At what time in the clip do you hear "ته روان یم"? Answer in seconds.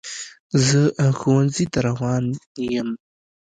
1.73-2.89